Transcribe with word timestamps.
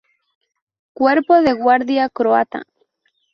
Cuerpo 0.93 1.43
de 1.43 1.53
Guardia 1.53 2.09
Croata. 2.09 2.63